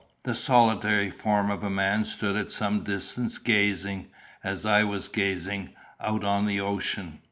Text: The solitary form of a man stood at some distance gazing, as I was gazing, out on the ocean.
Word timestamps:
The 0.23 0.33
solitary 0.33 1.11
form 1.11 1.51
of 1.51 1.63
a 1.63 1.69
man 1.69 2.05
stood 2.05 2.35
at 2.35 2.49
some 2.49 2.79
distance 2.83 3.37
gazing, 3.37 4.07
as 4.43 4.65
I 4.65 4.83
was 4.83 5.07
gazing, 5.07 5.75
out 5.99 6.23
on 6.23 6.47
the 6.47 6.59
ocean. 6.59 7.19